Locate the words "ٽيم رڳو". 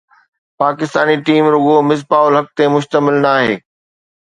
1.25-1.75